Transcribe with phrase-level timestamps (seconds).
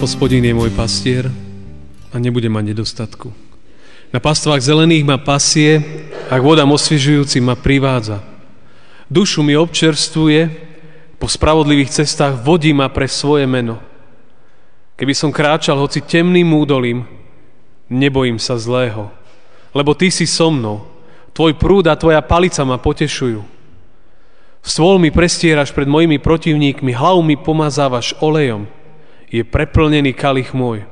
[0.00, 1.28] Hospodin je môj pastier
[2.08, 3.36] a nebude mať nedostatku.
[4.08, 5.76] Na pastvách zelených ma pasie
[6.32, 8.24] a k vodám osviežujúci ma privádza.
[9.12, 10.48] Dušu mi občerstvuje,
[11.20, 13.76] po spravodlivých cestách vodí ma pre svoje meno.
[14.96, 17.04] Keby som kráčal hoci temným údolím,
[17.92, 19.12] nebojím sa zlého,
[19.76, 20.80] lebo ty si so mnou.
[21.36, 23.44] Tvoj prúd a tvoja palica ma potešujú.
[24.64, 28.79] Stôl mi prestieraš pred mojimi protivníkmi, hlavu mi pomazávaš olejom
[29.30, 30.84] je preplnený kalich môj.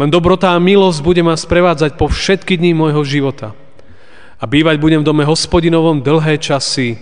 [0.00, 3.52] Len dobrota a milosť bude ma sprevádzať po všetky dní môjho života.
[4.40, 6.96] A bývať budem v dome hospodinovom dlhé časy.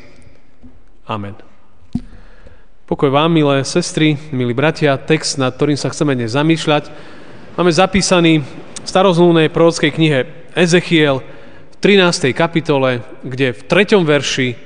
[1.06, 1.38] Amen.
[2.90, 6.90] Pokoj vám, milé sestry, milí bratia, text, nad ktorým sa chceme dnes zamýšľať,
[7.54, 8.42] máme zapísaný
[8.82, 10.18] v starozlúnej prorockej knihe
[10.58, 11.22] Ezechiel
[11.70, 12.34] v 13.
[12.34, 13.94] kapitole, kde v 3.
[14.02, 14.58] verši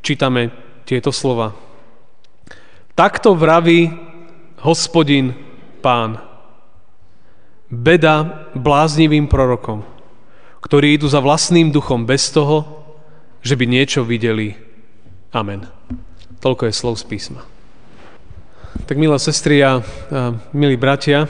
[0.00, 0.54] čítame
[0.88, 1.52] tieto slova.
[2.96, 4.13] Takto vraví
[4.64, 5.36] hospodin
[5.84, 6.16] pán.
[7.68, 9.84] Beda bláznivým prorokom,
[10.64, 12.64] ktorí idú za vlastným duchom bez toho,
[13.44, 14.56] že by niečo videli.
[15.36, 15.68] Amen.
[16.40, 17.44] Toľko je slov z písma.
[18.88, 21.28] Tak milé sestry a, a milí bratia,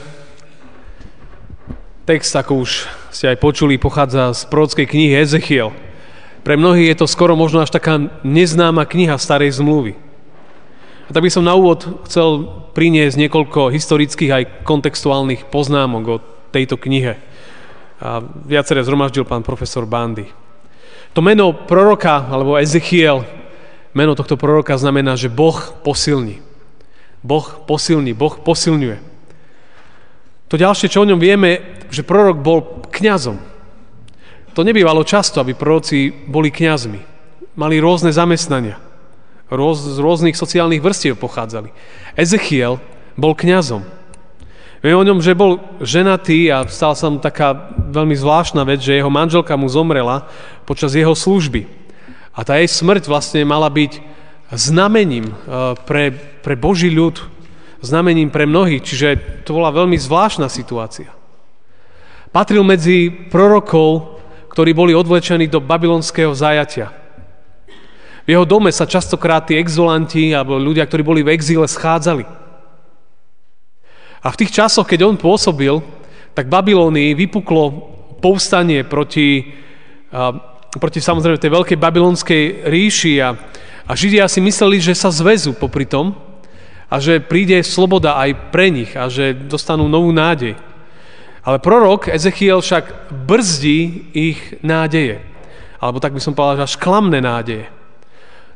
[2.07, 5.73] text, ako už ste aj počuli, pochádza z prorockej knihy Ezechiel.
[6.45, 10.04] Pre mnohých je to skoro možno až taká neznáma kniha starej zmluvy.
[11.05, 16.81] A tak by som na úvod chcel priniesť niekoľko historických aj kontextuálnych poznámok o tejto
[16.81, 17.21] knihe.
[18.01, 20.25] A viaceré zhromaždil pán profesor Bandy.
[21.15, 23.23] To meno proroka, alebo Ezechiel,
[23.95, 26.43] meno tohto proroka znamená, že Boh posilní.
[27.23, 28.97] Boh posilní, Boh posilňuje.
[30.51, 32.59] To ďalšie, čo o ňom vieme, že prorok bol
[32.91, 33.37] kňazom.
[34.53, 37.01] To nebývalo často, aby proroci boli kňazmi.
[37.55, 38.77] Mali rôzne zamestnania.
[39.49, 41.69] Rôz, z rôznych sociálnych vrstiev pochádzali.
[42.17, 42.81] Ezechiel
[43.13, 43.85] bol kňazom.
[44.81, 48.97] Vieme o ňom, že bol ženatý a stala sa mu taká veľmi zvláštna vec, že
[48.97, 50.29] jeho manželka mu zomrela
[50.65, 51.65] počas jeho služby.
[52.35, 54.01] A tá jej smrť vlastne mala byť
[54.53, 57.17] znamením eh, pre, pre Boží ľud,
[57.81, 59.07] znamením pre mnohých, čiže
[59.45, 61.13] to bola veľmi zvláštna situácia.
[62.33, 64.19] Patril medzi prorokov,
[64.51, 66.91] ktorí boli odvlečení do babylonského zajatia.
[68.25, 72.25] V jeho dome sa častokrát tí exulanti alebo ľudia, ktorí boli v exíle, schádzali.
[74.25, 75.77] A v tých časoch, keď on pôsobil,
[76.33, 79.53] tak Babylónii vypuklo povstanie proti,
[80.81, 83.37] proti samozrejme tej veľkej babylonskej ríši a,
[83.85, 86.17] a Židia si mysleli, že sa zväzú popri tom
[86.89, 90.57] a že príde sloboda aj pre nich a že dostanú novú nádej.
[91.45, 95.21] Ale prorok Ezechiel však brzdí ich nádeje.
[95.77, 97.69] Alebo tak by som povedal, že až klamné nádeje.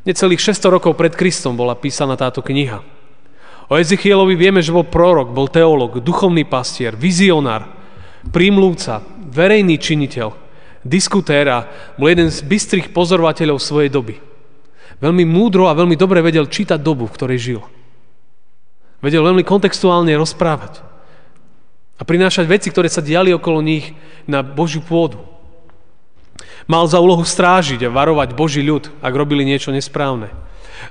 [0.08, 2.80] Necelých 600 rokov pred Kristom bola písaná táto kniha.
[3.70, 7.70] O Ezechielovi vieme, že bol prorok, bol teológ, duchovný pastier, vizionár,
[8.34, 10.34] prímluvca, verejný činiteľ,
[10.82, 11.60] diskutér a
[12.00, 14.18] bol jeden z bystrých pozorovateľov svojej doby.
[15.00, 17.62] Veľmi múdro a veľmi dobre vedel čítať dobu, v ktorej žil.
[19.00, 20.84] Vedel veľmi kontextuálne rozprávať
[22.00, 23.96] a prinášať veci, ktoré sa diali okolo nich
[24.28, 25.24] na Božiu pôdu.
[26.70, 30.30] Mal za úlohu strážiť a varovať Boží ľud, ak robili niečo nesprávne.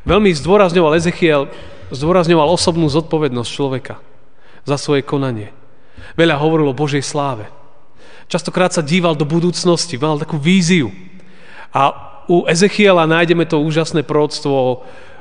[0.02, 1.46] Veľmi zdôrazňoval Ezechiel,
[1.94, 4.02] zdôrazňoval osobnú zodpovednosť človeka
[4.66, 5.54] za svoje konanie.
[6.18, 7.46] Veľa hovoril o Božej sláve.
[8.26, 10.90] Častokrát sa díval do budúcnosti, mal takú víziu.
[11.70, 11.94] A
[12.26, 14.72] u Ezechiela nájdeme to úžasné prorodstvo o,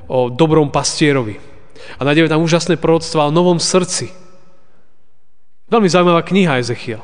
[0.10, 1.40] o dobrom pastierovi.
[1.96, 4.10] A nájdeme tam úžasné prorodstvo o novom srdci.
[5.70, 7.00] Veľmi zaujímavá kniha Ezechiel.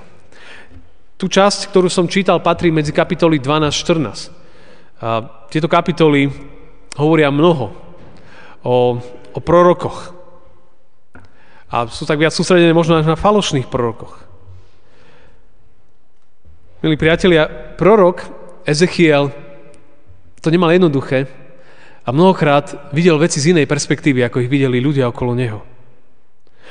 [1.23, 4.27] Tú časť, ktorú som čítal, patrí medzi kapitoly 12-14.
[4.99, 6.27] A tieto kapitoly
[6.99, 7.71] hovoria mnoho
[8.59, 8.99] o,
[9.31, 10.11] o prorokoch.
[11.71, 14.19] A sú tak viac sústredené možno až na falošných prorokoch.
[16.83, 17.47] Milí priatelia,
[17.79, 18.27] prorok
[18.67, 19.31] Ezechiel
[20.43, 21.31] to nemal jednoduché
[22.03, 25.63] a mnohokrát videl veci z inej perspektívy, ako ich videli ľudia okolo neho.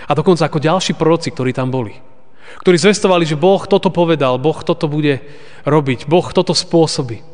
[0.05, 2.12] A dokonca ako ďalší proroci, ktorí tam boli
[2.61, 5.25] ktorí zvestovali, že Boh toto povedal, Boh toto bude
[5.65, 7.25] robiť, Boh toto spôsobí.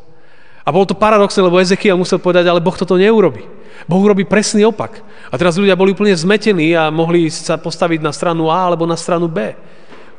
[0.63, 3.41] A bolo to paradoxné, lebo Ezekiel musel povedať, ale Boh toto neurobi.
[3.89, 5.01] Boh urobí presný opak.
[5.31, 8.93] A teraz ľudia boli úplne zmetení a mohli sa postaviť na stranu A alebo na
[8.93, 9.55] stranu B.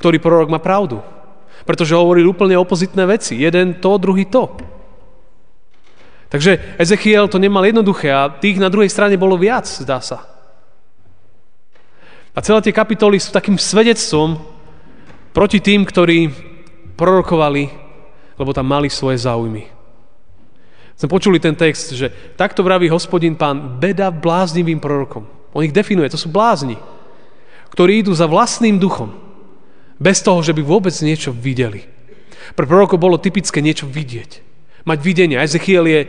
[0.01, 1.05] ktorý prorok má pravdu.
[1.69, 3.37] Pretože hovorili úplne opozitné veci.
[3.37, 4.49] Jeden to, druhý to.
[6.31, 10.25] Takže Ezechiel to nemal jednoduché a tých na druhej strane bolo viac, zdá sa.
[12.31, 14.39] A celé tie kapitoly sú takým svedectvom
[15.31, 16.31] proti tým, ktorí
[16.99, 17.71] prorokovali,
[18.37, 19.69] lebo tam mali svoje záujmy.
[21.01, 25.25] Sme počuli ten text, že takto vraví hospodin pán, beda bláznivým prorokom.
[25.57, 26.77] On ich definuje, to sú blázni,
[27.73, 29.17] ktorí idú za vlastným duchom,
[29.97, 31.89] bez toho, že by vôbec niečo videli.
[32.57, 34.45] Pre prorokov bolo typické niečo vidieť.
[34.89, 35.37] Mať videnie.
[35.37, 36.01] Ezechiel je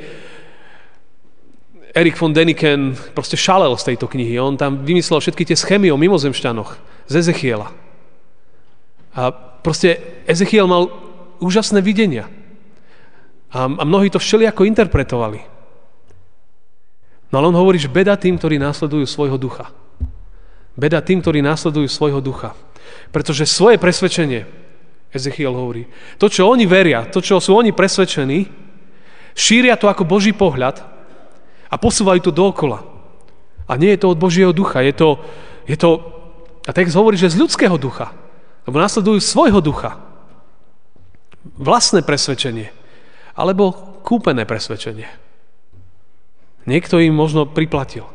[1.92, 4.40] Erik von Deniken proste šalel z tejto knihy.
[4.40, 6.80] On tam vymyslel všetky tie schémy o mimozemšťanoch
[7.12, 7.68] z Ezechiela.
[9.12, 10.88] A proste Ezechiel mal
[11.44, 12.32] úžasné videnia.
[13.52, 15.44] A, a mnohí to všelijako interpretovali.
[17.32, 19.72] No ale on hovorí, že beda tým, ktorí následujú svojho ducha.
[20.76, 22.56] Beda tým, ktorí následujú svojho ducha.
[23.12, 24.48] Pretože svoje presvedčenie,
[25.12, 28.48] Ezechiel hovorí, to, čo oni veria, to, čo sú oni presvedčení,
[29.36, 30.80] šíria to ako Boží pohľad
[31.68, 32.84] a posúvajú to dookola.
[33.68, 35.10] A nie je to od Božieho ducha, je to,
[35.68, 36.00] je to
[36.68, 38.14] a text hovorí, že z ľudského ducha,
[38.66, 39.98] lebo následujú svojho ducha.
[41.58, 42.70] Vlastné presvedčenie,
[43.34, 43.74] alebo
[44.06, 45.10] kúpené presvedčenie.
[46.70, 48.06] Niekto im možno priplatil.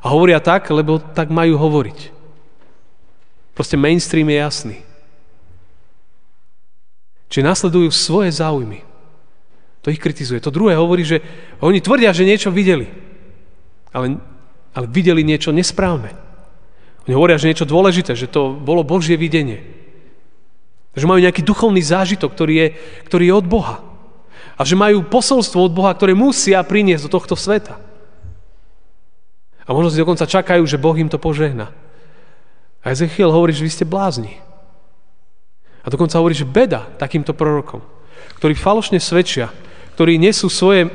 [0.00, 2.12] A hovoria tak, lebo tak majú hovoriť.
[3.52, 4.76] Proste mainstream je jasný.
[7.28, 8.84] Čiže nasledujú svoje záujmy.
[9.84, 10.40] To ich kritizuje.
[10.40, 11.22] To druhé hovorí, že
[11.60, 12.88] oni tvrdia, že niečo videli.
[13.92, 14.20] Ale,
[14.72, 16.25] ale videli niečo nesprávne.
[17.06, 19.62] Oni hovoria, že niečo dôležité, že to bolo Božie videnie.
[20.98, 22.66] Že majú nejaký duchovný zážitok, ktorý je,
[23.06, 23.78] ktorý je od Boha.
[24.58, 27.78] A že majú posolstvo od Boha, ktoré musia priniesť do tohto sveta.
[29.66, 31.70] A možno si dokonca čakajú, že Boh im to požehná.
[32.82, 34.42] A Ezechiel hovorí, že vy ste blázni.
[35.82, 37.86] A dokonca hovorí, že beda takýmto prorokom,
[38.42, 39.54] ktorí falošne svedčia,
[39.94, 40.90] ktorí nesú svoje,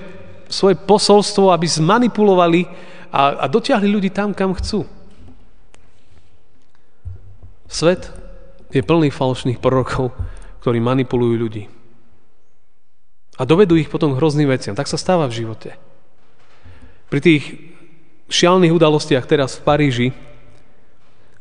[0.52, 2.68] svoje posolstvo, aby zmanipulovali
[3.12, 4.84] a, a dotiahli ľudí tam, kam chcú.
[7.72, 8.12] Svet
[8.76, 10.12] je plný falošných prorokov,
[10.60, 11.64] ktorí manipulujú ľudí.
[13.40, 14.76] A dovedú ich potom k hrozným veciam.
[14.76, 15.80] Tak sa stáva v živote.
[17.08, 17.44] Pri tých
[18.28, 20.08] šialných udalostiach teraz v Paríži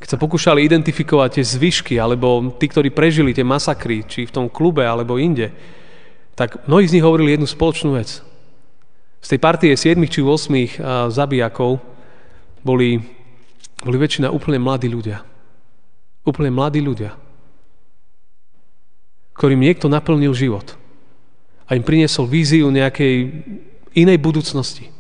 [0.00, 4.46] keď sa pokúšali identifikovať tie zvyšky, alebo tí, ktorí prežili tie masakry, či v tom
[4.48, 5.52] klube, alebo inde,
[6.32, 8.24] tak mnohí z nich hovorili jednu spoločnú vec.
[9.20, 11.84] Z tej partie 7 či 8 zabijakov
[12.64, 12.96] boli,
[13.84, 15.20] boli väčšina úplne mladí ľudia.
[16.20, 17.16] Úplne mladí ľudia,
[19.32, 20.76] ktorým niekto naplnil život
[21.64, 23.44] a im priniesol víziu nejakej
[23.96, 24.92] inej budúcnosti.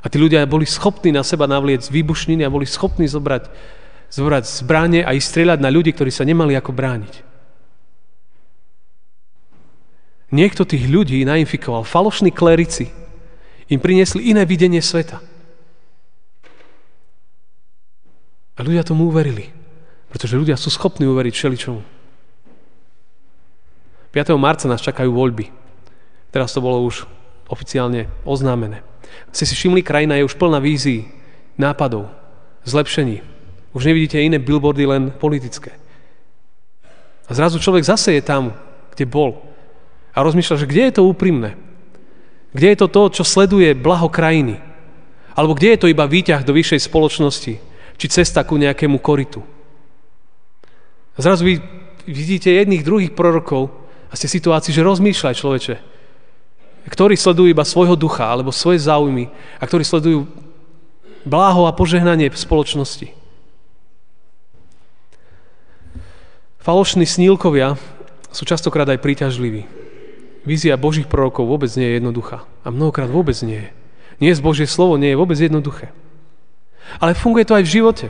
[0.00, 3.50] A tí ľudia boli schopní na seba navliec výbušniny a boli schopní zobrať
[4.10, 7.14] zobrať zbranie a ísť strieľať na ľudí, ktorí sa nemali ako brániť.
[10.30, 12.90] Niekto tých ľudí nainfikoval, falošní klerici.
[13.66, 15.22] Im priniesli iné videnie sveta.
[18.56, 19.55] A ľudia tomu uverili.
[20.16, 21.84] Pretože ľudia sú schopní uveriť všeličomu.
[24.16, 24.32] 5.
[24.40, 25.52] marca nás čakajú voľby.
[26.32, 27.04] Teraz to bolo už
[27.52, 28.80] oficiálne oznámené.
[29.28, 31.12] Si si všimli, krajina je už plná vízií,
[31.60, 32.08] nápadov,
[32.64, 33.20] zlepšení,
[33.76, 35.76] už nevidíte iné billboardy, len politické.
[37.28, 38.56] A zrazu človek zase je tam,
[38.96, 39.44] kde bol.
[40.16, 41.60] A rozmýšľa, že kde je to úprimné?
[42.56, 44.64] Kde je to to, čo sleduje blaho krajiny?
[45.36, 47.60] Alebo kde je to iba výťah do vyššej spoločnosti?
[48.00, 49.44] Či cesta ku nejakému koritu?
[51.16, 51.64] A zrazu vy
[52.04, 53.72] vidíte jedných druhých prorokov
[54.12, 55.74] a ste v situácii, že rozmýšľaj človeče,
[56.92, 60.28] ktorí sledujú iba svojho ducha alebo svoje záujmy a ktorí sledujú
[61.26, 63.10] bláho a požehnanie v spoločnosti.
[66.62, 67.78] Falošní snílkovia
[68.30, 69.66] sú častokrát aj príťažliví.
[70.46, 72.46] Vízia Božích prorokov vôbec nie je jednoduchá.
[72.62, 73.70] A mnohokrát vôbec nie je.
[74.22, 75.90] Nie je Božie slovo, nie je vôbec jednoduché.
[77.02, 78.06] Ale funguje to aj v živote.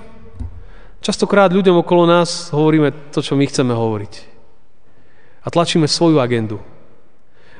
[1.06, 4.14] Častokrát ľuďom okolo nás hovoríme to, čo my chceme hovoriť.
[5.46, 6.58] A tlačíme svoju agendu.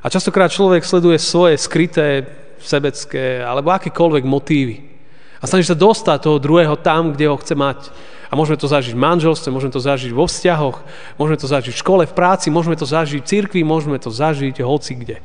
[0.03, 2.27] A častokrát človek sleduje svoje skryté,
[2.59, 4.99] sebecké alebo akékoľvek motívy.
[5.39, 7.95] A snaží sa dostať toho druhého tam, kde ho chce mať.
[8.27, 10.83] A môžeme to zažiť v manželstve, môžeme to zažiť vo vzťahoch,
[11.15, 14.59] môžeme to zažiť v škole, v práci, môžeme to zažiť v cirkvi, môžeme to zažiť
[14.59, 15.23] hoci kde.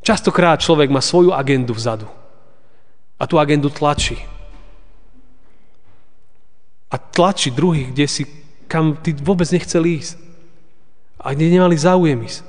[0.00, 2.08] Častokrát človek má svoju agendu vzadu.
[3.20, 4.31] A tú agendu tlačí.
[6.92, 8.22] A tlačí druhých, kde si,
[8.68, 10.20] kam ty vôbec nechcel ísť.
[11.16, 12.44] A kde nemali záujem ísť.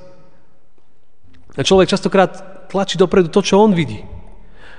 [1.56, 2.32] A človek častokrát
[2.68, 4.04] tlačí dopredu to, čo on vidí.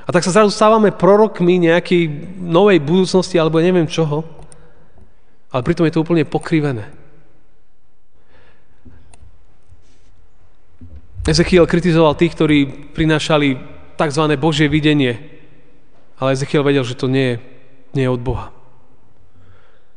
[0.06, 4.22] A tak sa zrazu stávame prorokmi nejakej novej budúcnosti alebo neviem čoho.
[5.50, 6.86] Ale pritom je to úplne pokrivené.
[11.26, 12.58] Ezechiel kritizoval tých, ktorí
[12.94, 13.58] prinášali
[13.98, 14.24] tzv.
[14.38, 15.18] Božie videnie.
[16.22, 17.36] Ale Ezechiel vedel, že to nie je,
[17.98, 18.55] nie je od Boha.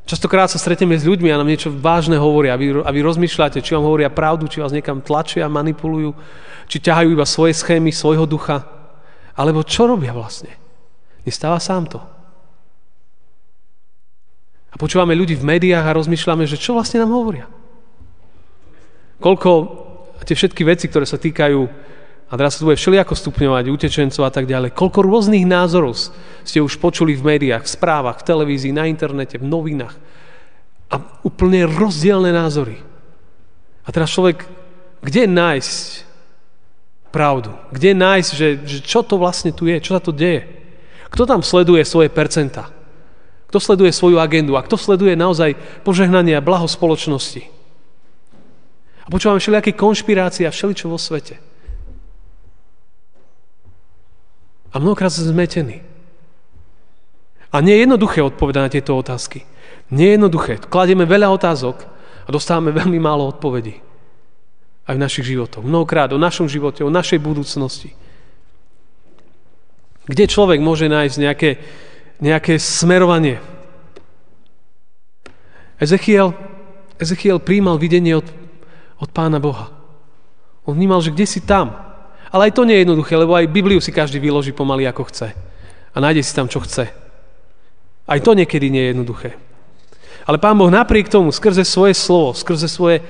[0.08, 3.60] Častokrát sa stretneme s ľuďmi a nám niečo vážne hovoria a vy, a vy rozmýšľate,
[3.60, 6.16] či vám hovoria pravdu, či vás niekam tlačia, manipulujú,
[6.64, 8.64] či ťahajú iba svoje schémy, svojho ducha,
[9.36, 10.56] alebo čo robia vlastne.
[11.28, 12.00] Nestáva sám to.
[14.72, 17.44] A počúvame ľudí v médiách a rozmýšľame, že čo vlastne nám hovoria.
[19.20, 19.50] Koľko
[20.24, 21.60] tie všetky veci, ktoré sa týkajú,
[22.28, 25.96] a teraz sa tu bude všelijako stupňovať, utečencov a tak ďalej, koľko rôznych názorov
[26.44, 29.96] ste už počuli v médiách, v správach, v televízii, na internete, v novinách.
[30.92, 32.84] A úplne rozdielne názory.
[33.84, 34.44] A teraz človek,
[35.00, 36.04] kde nájsť
[37.08, 37.56] pravdu?
[37.72, 40.44] Kde nájsť, že, že čo to vlastne tu je, čo sa to deje?
[41.08, 42.68] Kto tam sleduje svoje percentá?
[43.48, 44.60] Kto sleduje svoju agendu?
[44.60, 47.48] A kto sleduje naozaj požehnanie a blaho spoločnosti?
[49.00, 51.47] A počúvame všelijaké konšpirácie a všeličo vo svete.
[54.72, 55.80] A mnohokrát sme zmetení.
[57.48, 59.48] A nie je jednoduché odpovedať na tieto otázky.
[59.88, 60.60] Nie je jednoduché.
[60.60, 61.88] Kladieme veľa otázok
[62.24, 63.80] a dostávame veľmi málo odpovedí.
[64.84, 65.64] Aj v našich životoch.
[65.64, 67.96] Mnohokrát o našom živote, o našej budúcnosti.
[70.08, 71.50] Kde človek môže nájsť nejaké,
[72.20, 73.40] nejaké smerovanie?
[75.80, 76.36] Ezechiel,
[77.00, 78.28] Ezechiel príjmal videnie od,
[79.00, 79.72] od Pána Boha.
[80.68, 81.87] On vnímal, že kde si tam.
[82.28, 85.32] Ale aj to nie je jednoduché, lebo aj Bibliu si každý vyloží pomaly ako chce.
[85.92, 86.92] A nájde si tam, čo chce.
[88.08, 89.30] Aj to niekedy nie je jednoduché.
[90.28, 93.00] Ale Pán Boh napriek tomu, skrze svoje slovo, skrze svoje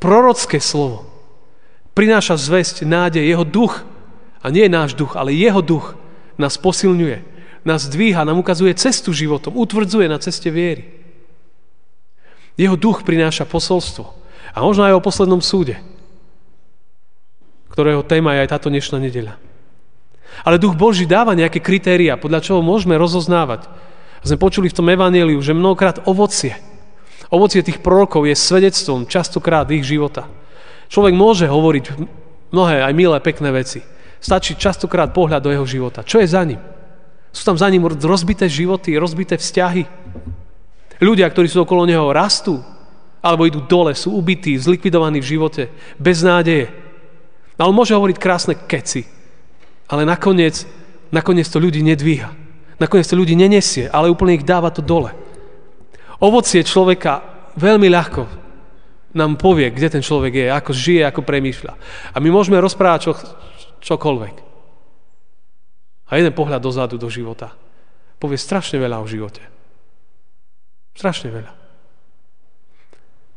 [0.00, 1.04] prorocké slovo,
[1.92, 3.84] prináša zväzť, nádej, jeho duch,
[4.44, 5.96] a nie náš duch, ale jeho duch
[6.36, 7.24] nás posilňuje,
[7.64, 10.84] nás dvíha, nám ukazuje cestu životom, utvrdzuje na ceste viery.
[12.60, 14.04] Jeho duch prináša posolstvo.
[14.52, 15.80] A možno aj o poslednom súde,
[17.74, 19.34] ktorého téma je aj táto dnešná nedeľa.
[20.46, 23.66] Ale duch Boží dáva nejaké kritéria, podľa čoho môžeme rozoznávať,
[24.22, 26.54] sme počuli v tom evaníliu, že mnohokrát ovocie,
[27.34, 30.30] ovocie tých prorokov je svedectvom častokrát ich života.
[30.86, 31.84] Človek môže hovoriť
[32.54, 33.82] mnohé aj milé, pekné veci.
[34.22, 36.06] Stačí častokrát pohľad do jeho života.
[36.06, 36.62] Čo je za ním?
[37.34, 39.82] Sú tam za ním rozbité životy, rozbité vzťahy.
[41.02, 42.62] Ľudia, ktorí sú okolo neho, rastú,
[43.18, 45.62] alebo idú dole, sú ubití, zlikvidovaní v živote,
[45.98, 46.83] bez nádeje.
[47.54, 49.06] Ale on môže hovoriť krásne keci,
[49.86, 50.66] ale nakoniec,
[51.14, 52.34] nakoniec to ľudí nedvíha.
[52.82, 55.14] Nakoniec to ľudí nenesie, ale úplne ich dáva to dole.
[56.18, 57.22] Ovocie človeka
[57.54, 58.26] veľmi ľahko
[59.14, 61.72] nám povie, kde ten človek je, ako žije, ako premýšľa.
[62.10, 63.12] A my môžeme rozprávať čo,
[63.94, 64.34] čokoľvek.
[66.10, 67.54] A jeden pohľad dozadu do života
[68.18, 69.42] povie strašne veľa o živote.
[70.98, 71.52] Strašne veľa.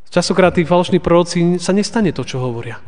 [0.07, 2.79] Časokrát tí falošní proroci sa nestane to, čo hovoria.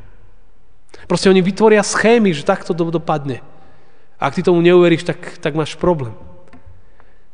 [1.09, 3.41] Proste oni vytvoria schémy, že takto to dopadne.
[4.19, 6.13] A ak ty tomu neuveríš, tak, tak máš problém.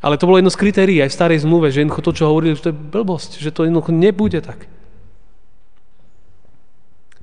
[0.06, 2.54] Ale to bolo jedno z kritérií aj v starej zmluve, že jednoducho to, čo hovorili,
[2.54, 4.70] že to je blbosť, že to jednoducho nebude tak.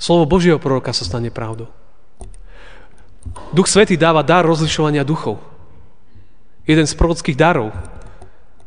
[0.02, 1.70] Slovo Božieho proroka sa stane pravdou.
[3.54, 5.38] Duch Svetý dáva dar rozlišovania duchov.
[6.66, 7.70] Jeden z prorockých darov,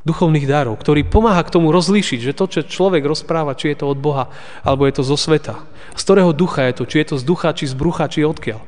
[0.06, 3.90] duchovných darov, ktorý pomáha k tomu rozlíšiť, že to, čo človek rozpráva, či je to
[3.90, 4.30] od Boha,
[4.62, 5.58] alebo je to zo sveta.
[5.98, 8.62] Z ktorého ducha je to, či je to z ducha, či z brucha, či odkiaľ.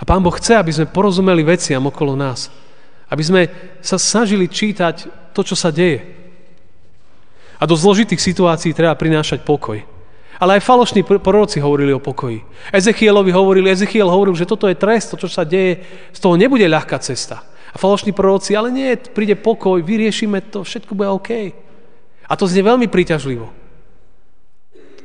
[0.00, 2.50] A Pán Boh chce, aby sme porozumeli veciam okolo nás.
[3.06, 3.42] Aby sme
[3.84, 5.06] sa snažili čítať
[5.36, 6.02] to, čo sa deje.
[7.60, 9.84] A do zložitých situácií treba prinášať pokoj.
[10.40, 12.40] Ale aj falošní proroci hovorili o pokoji.
[12.72, 15.84] Ezechielovi hovorili, Ezechiel hovoril, že toto je trest, to, čo sa deje,
[16.16, 17.44] z toho nebude ľahká cesta.
[17.70, 21.30] A falošní proroci, ale nie, príde pokoj, vyriešime to, všetko bude OK.
[22.26, 23.46] A to znie veľmi príťažlivo.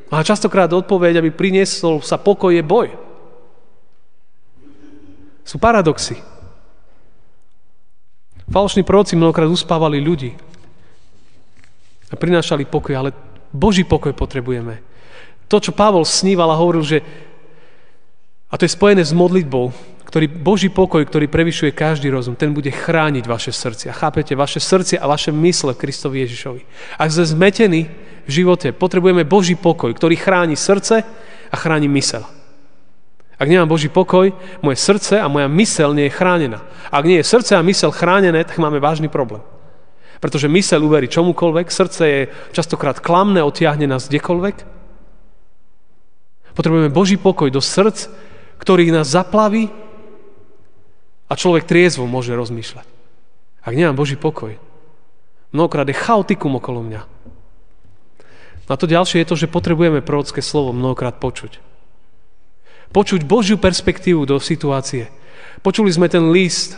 [0.10, 2.94] A častokrát odpoveď, aby priniesol sa pokoj, je boj.
[5.46, 6.18] Sú paradoxy.
[8.46, 10.38] Falošní proroci mnohokrát uspávali ľudí
[12.10, 13.10] a prinášali pokoj, ale
[13.50, 14.82] Boží pokoj potrebujeme.
[15.50, 16.98] To, čo Pavol sníval a hovoril, že
[18.50, 19.74] a to je spojené s modlitbou,
[20.16, 23.92] ktorý, Boží pokoj, ktorý prevyšuje každý rozum, ten bude chrániť vaše srdcia.
[23.92, 24.32] Chápete?
[24.32, 26.64] Vaše srdcia a vaše mysle v Kristovi Ježišovi.
[26.96, 27.92] Ak sme zmetení
[28.24, 31.04] v živote, potrebujeme Boží pokoj, ktorý chráni srdce
[31.52, 32.24] a chráni mysel.
[33.36, 34.32] Ak nemám Boží pokoj,
[34.64, 36.64] moje srdce a moja mysel nie je chránená.
[36.88, 39.44] Ak nie je srdce a mysel chránené, tak máme vážny problém.
[40.24, 42.22] Pretože mysel uverí čomukoľvek, srdce je
[42.56, 44.64] častokrát klamné, otiahne nás kdekoľvek.
[46.56, 48.08] Potrebujeme Boží pokoj do srdc,
[48.64, 49.84] ktorý nás zaplaví
[51.26, 52.88] a človek triezvo môže rozmýšľať.
[53.66, 54.58] Ak nemám Boží pokoj,
[55.56, 57.02] Mnohokrát je chaotikum okolo mňa.
[58.68, 61.64] A to ďalšie je to, že potrebujeme prorocké slovo mnohokrát počuť.
[62.92, 65.08] Počuť Božiu perspektívu do situácie.
[65.64, 66.76] Počuli sme ten list,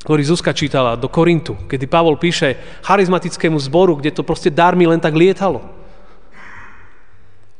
[0.00, 2.56] ktorý Zuzka čítala do Korintu, kedy Pavol píše
[2.88, 5.60] charizmatickému zboru, kde to proste dármi len tak lietalo.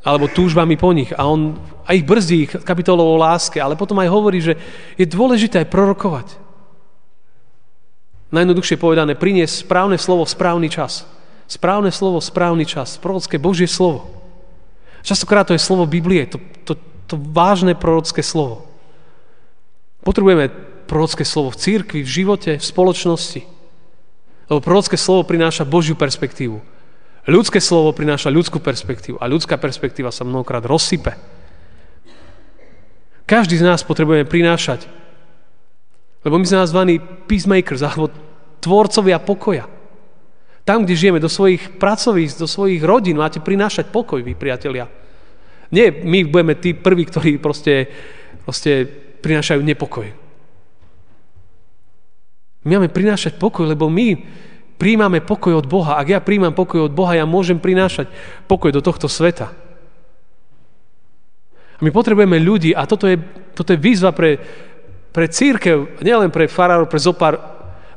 [0.01, 1.13] Alebo túžbami po nich.
[1.13, 4.57] A on aj ich brzdí kapitolou o láske, ale potom aj hovorí, že
[4.97, 6.29] je dôležité aj prorokovať.
[8.31, 11.05] Najjednoduchšie povedané, priniesť správne slovo v správny čas.
[11.51, 12.95] Správne slovo, správny čas.
[12.97, 14.07] Prorocké Božie slovo.
[15.03, 16.79] Častokrát to je slovo Biblie, to, to,
[17.11, 18.71] to vážne prorocké slovo.
[20.07, 20.49] Potrebujeme
[20.87, 23.43] prorocké slovo v církvi, v živote, v spoločnosti.
[24.47, 26.63] Lebo prorocké slovo prináša Božiu perspektívu.
[27.29, 31.13] Ľudské slovo prináša ľudskú perspektívu a ľudská perspektíva sa mnohokrát rozsype.
[33.29, 34.89] Každý z nás potrebujeme prinášať,
[36.25, 38.11] lebo my sme nazvaní peacemakers, alebo
[38.59, 39.65] tvorcovia pokoja.
[40.65, 44.89] Tam, kde žijeme, do svojich pracovíc, do svojich rodín máte prinášať pokoj, vy priatelia.
[45.71, 47.87] Nie, my budeme tí prví, ktorí proste,
[48.43, 48.85] proste
[49.23, 50.11] prinášajú nepokoj.
[52.67, 54.21] My máme prinášať pokoj, lebo my
[54.81, 56.01] príjmame pokoj od Boha.
[56.01, 58.09] Ak ja príjmam pokoj od Boha, ja môžem prinášať
[58.49, 59.53] pokoj do tohto sveta.
[61.77, 63.21] A my potrebujeme ľudí a toto je,
[63.53, 64.41] toto je výzva pre,
[65.13, 67.37] pre církev, nielen pre farárov, pre zopár,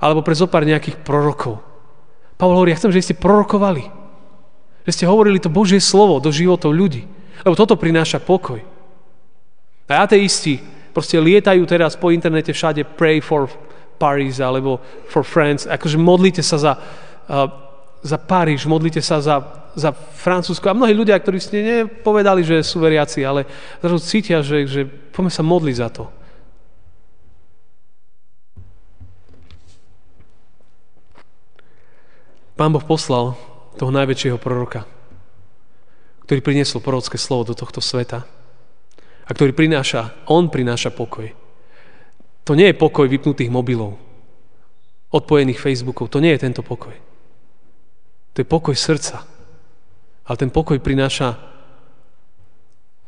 [0.04, 1.64] alebo pre zopár nejakých prorokov.
[2.36, 3.88] Pavol hovorí, ja chcem, že ste prorokovali.
[4.84, 7.08] Že ste hovorili to Božie slovo do životov ľudí.
[7.48, 8.60] Lebo toto prináša pokoj.
[9.88, 10.60] A ateisti
[10.92, 13.48] proste lietajú teraz po internete všade pray for
[14.04, 15.64] Paris alebo for friends.
[15.64, 17.48] Akože modlite sa za, uh,
[18.04, 19.40] za Paríž, modlite sa za,
[19.80, 20.68] za Francúzsko.
[20.68, 23.48] A mnohí ľudia, ktorí ste nepovedali, že sú veriaci, ale
[23.80, 26.06] zrazu cítia, že, že poďme sa modliť za to.
[32.54, 33.34] Pán Boh poslal
[33.82, 34.86] toho najväčšieho proroka,
[36.30, 38.30] ktorý priniesol prorocké slovo do tohto sveta
[39.26, 41.43] a ktorý prináša, on prináša pokoj.
[42.44, 43.96] To nie je pokoj vypnutých mobilov,
[45.16, 46.12] odpojených Facebookov.
[46.12, 46.92] To nie je tento pokoj.
[48.36, 49.24] To je pokoj srdca.
[50.28, 51.40] Ale ten pokoj prináša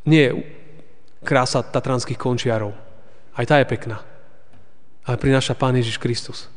[0.08, 0.30] nie
[1.20, 2.72] krása tatranských končiarov.
[3.36, 4.00] Aj tá je pekná.
[5.04, 6.48] Ale prináša Pán Ježiš Kristus.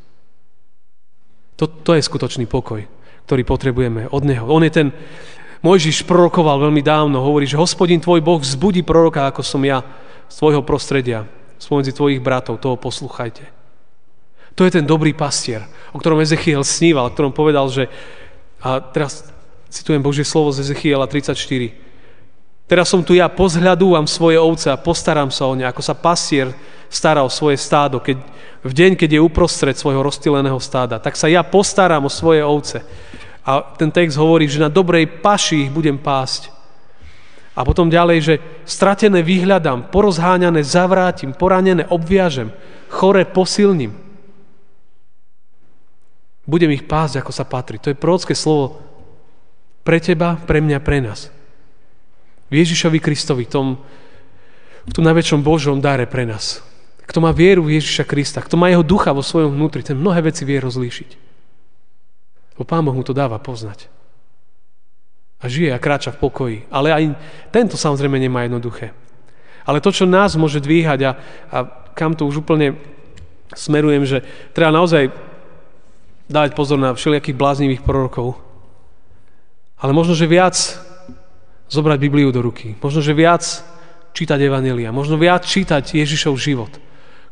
[1.59, 2.85] To, to je skutočný pokoj,
[3.27, 4.47] ktorý potrebujeme od Neho.
[4.47, 4.87] On je ten,
[5.59, 9.83] Mojžiš prorokoval veľmi dávno, hovorí, že hospodin tvoj Boh vzbudí proroka, ako som ja,
[10.31, 11.27] z tvojho prostredia
[11.59, 13.43] spomedzi tvojich bratov, toho posluchajte.
[14.55, 17.87] To je ten dobrý pastier, o ktorom Ezechiel sníval, o ktorom povedal, že,
[18.59, 19.27] a teraz
[19.69, 21.37] citujem Božie slovo z Ezechiela 34,
[22.65, 26.51] teraz som tu ja, pozhľadúvam svoje ovce a postaram sa o ne, ako sa pastier
[26.89, 28.17] stará o svoje stádo, keď,
[28.65, 32.83] v deň, keď je uprostred svojho rozstyleného stáda, tak sa ja postaram o svoje ovce.
[33.47, 36.51] A ten text hovorí, že na dobrej paši ich budem pásť.
[37.59, 42.55] A potom ďalej, že stratené vyhľadám, porozháňané zavrátim, poranené obviažem,
[42.87, 43.91] chore posilním.
[46.47, 47.75] Budem ich pásť, ako sa patrí.
[47.83, 48.79] To je prorocké slovo
[49.83, 51.27] pre teba, pre mňa, pre nás.
[52.47, 53.75] V Ježišovi Kristovi, tom,
[54.87, 56.63] v tom najväčšom Božom dare pre nás.
[57.11, 60.23] Kto má vieru v Ježiša Krista, kto má jeho ducha vo svojom vnútri, ten mnohé
[60.23, 61.09] veci vie rozlíšiť.
[62.55, 63.98] Lebo Pán Boh mu to dáva poznať
[65.39, 66.57] a žije a kráča v pokoji.
[66.67, 67.03] Ale aj
[67.49, 68.91] tento samozrejme nemá jednoduché.
[69.63, 71.11] Ale to, čo nás môže dvíhať a,
[71.49, 71.57] a
[71.95, 72.75] kam to už úplne
[73.55, 74.21] smerujem, že
[74.51, 75.09] treba naozaj
[76.29, 78.37] dávať pozor na všelijakých bláznivých prorokov.
[79.79, 80.55] Ale možno, že viac
[81.71, 82.75] zobrať Bibliu do ruky.
[82.77, 83.45] Možno, že viac
[84.11, 84.91] čítať Evanelia.
[84.91, 86.73] Možno viac čítať Ježišov život.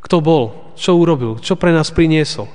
[0.00, 2.48] Kto bol, čo urobil, čo pre nás priniesol.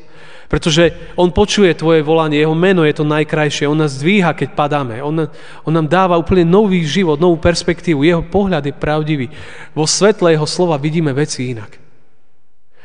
[0.54, 5.02] Pretože on počuje tvoje volanie, jeho meno je to najkrajšie, on nás dvíha, keď padáme,
[5.02, 5.26] on,
[5.66, 9.34] on nám dáva úplne nový život, novú perspektívu, jeho pohľad je pravdivý.
[9.74, 11.82] Vo svetle jeho slova vidíme veci inak.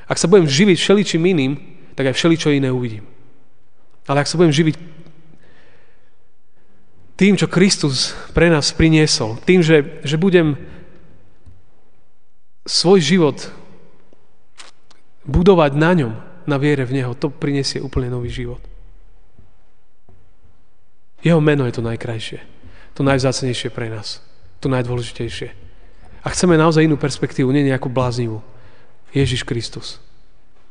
[0.09, 1.53] Ak sa budem živiť všeličím iným,
[1.93, 3.05] tak aj všeličo iné uvidím.
[4.09, 4.75] Ale ak sa budem živiť
[7.21, 10.57] tým, čo Kristus pre nás priniesol, tým, že, že budem
[12.65, 13.53] svoj život
[15.29, 18.65] budovať na ňom, na viere v Neho, to prinesie úplne nový život.
[21.21, 22.41] Jeho meno je to najkrajšie,
[22.97, 24.25] to najvzácenejšie pre nás,
[24.65, 25.53] to najdôležitejšie.
[26.25, 28.41] A chceme naozaj inú perspektívu, nie nejakú bláznivú.
[29.13, 30.01] Ježiš Kristus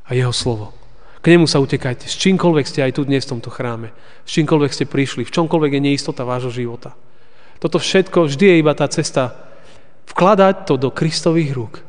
[0.06, 0.74] a Jeho slovo.
[1.22, 2.06] K nemu sa utekajte.
[2.06, 3.90] S čímkoľvek ste aj tu dnes v tomto chráme.
[4.24, 5.26] S čímkoľvek ste prišli.
[5.26, 6.94] V čomkoľvek je neistota vášho života.
[7.58, 9.34] Toto všetko vždy je iba tá cesta
[10.14, 11.82] vkladať to do Kristových rúk.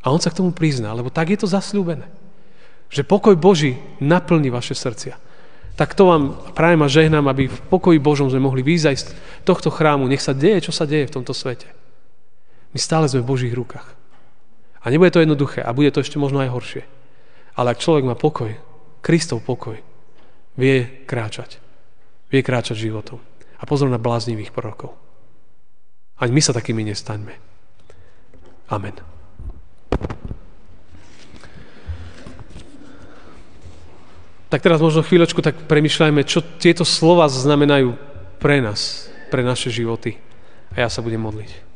[0.00, 2.08] A on sa k tomu prizná, lebo tak je to zasľúbené.
[2.88, 5.16] Že pokoj Boží naplní vaše srdcia.
[5.78, 9.14] Tak to vám prajem a žehnám, aby v pokoji Božom sme mohli výjsť z
[9.46, 10.10] tohto chrámu.
[10.10, 11.70] Nech sa deje, čo sa deje v tomto svete.
[12.74, 13.86] My stále sme v Božích rukách.
[14.82, 16.82] A nebude to jednoduché a bude to ešte možno aj horšie.
[17.54, 18.54] Ale ak človek má pokoj,
[19.02, 19.78] Kristov pokoj,
[20.58, 21.62] vie kráčať.
[22.30, 23.22] Vie kráčať životom.
[23.58, 24.94] A pozor na bláznivých prorokov.
[26.18, 27.34] Ani my sa takými nestaňme.
[28.68, 29.17] Amen.
[34.48, 37.92] Tak teraz možno chvíľočku tak premyšľajme, čo tieto slova znamenajú
[38.40, 40.16] pre nás, pre naše životy.
[40.72, 41.68] A ja sa budem modliť.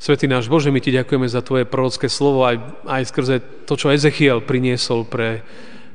[0.00, 3.36] Svetý náš Bože, my Ti ďakujeme za Tvoje prorocké slovo aj, aj skrze
[3.68, 5.44] to, čo Ezechiel priniesol pre,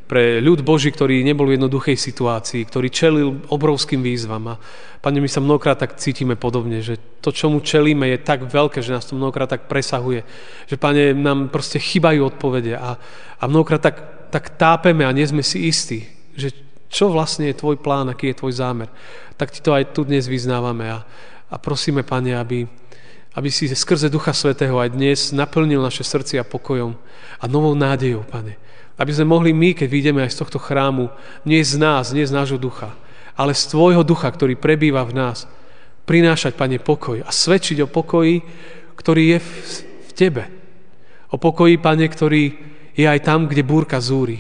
[0.06, 4.54] pre ľud Boží, ktorý nebol v jednoduchej situácii, ktorý čelil obrovským výzvam.
[4.54, 4.62] A
[5.02, 8.82] Pane, my sa mnohokrát tak cítime podobne, že to, čo mu čelíme, je tak veľké,
[8.86, 10.22] že nás to mnohokrát tak presahuje.
[10.70, 12.98] Že, Pane, nám proste chýbajú odpovede a,
[13.38, 16.06] a mnohokrát tak, tak tápeme a nie sme si istí,
[16.38, 16.54] že
[16.90, 18.90] čo vlastne je Tvoj plán, aký je Tvoj zámer.
[19.42, 21.02] Tak Ti to aj tu dnes vyznávame a,
[21.50, 22.70] a prosíme, Pane, aby,
[23.34, 26.94] aby si skrze Ducha Svetého aj dnes naplnil naše srdcia pokojom
[27.42, 28.65] a novou nádejou, Pane.
[28.96, 31.12] Aby sme mohli my, keď vyjdeme aj z tohto chrámu,
[31.44, 32.96] nie z nás, nie z nášho ducha,
[33.36, 35.48] ale z Tvojho ducha, ktorý prebýva v nás,
[36.08, 38.40] prinášať, Pane, pokoj a svedčiť o pokoji,
[38.96, 39.50] ktorý je v,
[39.84, 40.44] v Tebe.
[41.34, 42.44] O pokoji, Pane, ktorý
[42.96, 44.40] je aj tam, kde búrka zúri.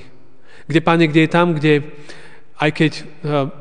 [0.65, 1.73] Kde, Pane, kde je tam, kde
[2.55, 3.51] aj keď uh,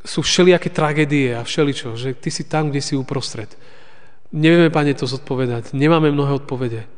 [0.00, 3.52] sú všelijaké tragédie a všeličo, že Ty si tam, kde si uprostred.
[4.32, 5.76] Nevieme, Pane, to zodpovedať.
[5.76, 6.88] Nemáme mnohé odpovede.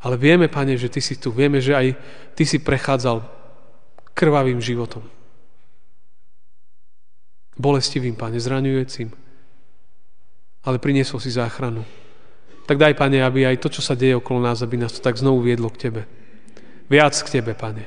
[0.00, 1.28] Ale vieme, Pane, že Ty si tu.
[1.28, 1.86] Vieme, že aj
[2.32, 3.20] Ty si prechádzal
[4.16, 5.04] krvavým životom.
[7.60, 9.12] Bolestivým, Pane, zraňujúcim.
[10.64, 11.84] Ale priniesol si záchranu.
[12.64, 15.20] Tak daj, Pane, aby aj to, čo sa deje okolo nás, aby nás to tak
[15.20, 16.02] znovu viedlo k Tebe.
[16.88, 17.84] Viac k Tebe, Pane.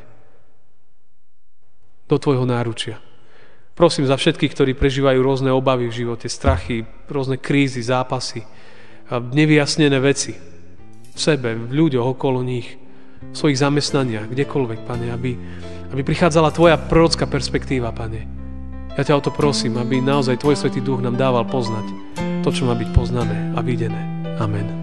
[2.05, 3.01] Do Tvojho náručia.
[3.73, 8.45] Prosím za všetkých, ktorí prežívajú rôzne obavy v živote, strachy, rôzne krízy, zápasy,
[9.09, 10.52] nevyjasnené veci
[11.13, 12.77] v sebe, v ľuďoch okolo nich,
[13.23, 15.37] v svojich zamestnaniach, kdekoľvek, Pane, aby,
[15.93, 18.27] aby prichádzala Tvoja prorocká perspektíva, Pane.
[18.93, 21.85] Ja ťa o to prosím, aby naozaj Tvoj Svetý Duch nám dával poznať
[22.45, 24.01] to, čo má byť poznané a videné.
[24.37, 24.82] Amen.